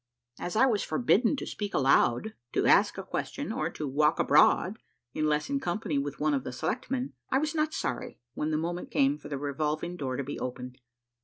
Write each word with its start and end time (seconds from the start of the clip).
As 0.39 0.55
I 0.55 0.65
was 0.65 0.81
forbidden 0.81 1.35
to 1.35 1.45
speak 1.45 1.75
aloud, 1.75 2.33
to 2.53 2.65
ask 2.65 2.97
a 2.97 3.03
question, 3.03 3.51
or 3.51 3.69
to 3.69 3.87
walk 3.87 4.17
abroad 4.17 4.79
unless 5.13 5.47
in 5.47 5.59
company 5.59 5.99
with 5.99 6.19
one 6.19 6.33
of 6.33 6.43
the 6.43 6.51
selectmen, 6.51 7.13
I 7.29 7.37
was 7.37 7.53
not 7.53 7.71
sorry 7.71 8.19
when 8.33 8.49
the 8.49 8.57
moment 8.57 8.89
came 8.89 9.19
for 9.19 9.29
the 9.29 9.37
revolving 9.37 9.97
door 9.97 10.15
to 10.15 10.23
be 10.23 10.39
opened. 10.39 10.79